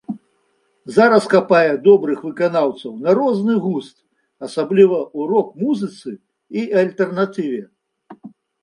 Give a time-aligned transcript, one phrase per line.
[0.95, 3.95] Зараз хапае добрых выканаўцаў на розны густ,
[4.49, 6.09] асабліва ў рок-музыцы
[6.61, 7.63] і альтэрнатыве.